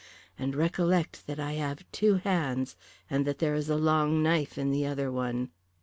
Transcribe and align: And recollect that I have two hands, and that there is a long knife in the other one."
And 0.35 0.55
recollect 0.55 1.27
that 1.27 1.39
I 1.39 1.51
have 1.53 1.85
two 1.91 2.15
hands, 2.15 2.75
and 3.07 3.23
that 3.27 3.37
there 3.37 3.53
is 3.53 3.69
a 3.69 3.75
long 3.75 4.23
knife 4.23 4.57
in 4.57 4.71
the 4.71 4.83
other 4.87 5.11
one." 5.11 5.51